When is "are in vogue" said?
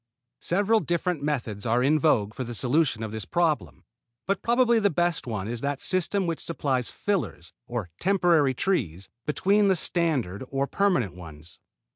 1.63-2.33